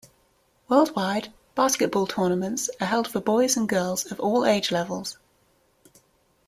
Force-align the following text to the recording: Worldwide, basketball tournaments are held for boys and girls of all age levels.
Worldwide, 0.67 1.31
basketball 1.53 2.07
tournaments 2.07 2.71
are 2.79 2.87
held 2.87 3.07
for 3.07 3.19
boys 3.21 3.55
and 3.55 3.69
girls 3.69 4.11
of 4.11 4.19
all 4.19 4.45
age 4.47 4.71
levels. 4.71 5.19